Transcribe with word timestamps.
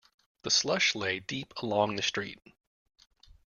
The 0.41 0.49
slush 0.49 0.95
lay 0.95 1.19
deep 1.19 1.53
along 1.57 1.95
the 1.95 2.01
street. 2.01 2.39